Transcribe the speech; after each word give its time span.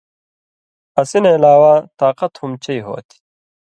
اسی 0.99 1.19
نہ 1.23 1.31
علاوہ 1.37 1.73
طاقت 1.99 2.31
ہُم 2.39 2.51
چئ 2.63 2.79
ہوتھی۔ 2.85 3.17